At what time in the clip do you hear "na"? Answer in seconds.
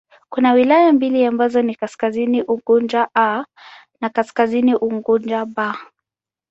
4.01-4.09